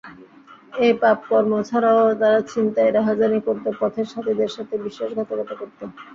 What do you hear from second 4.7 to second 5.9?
বিশ্বাসঘাতকতা করত।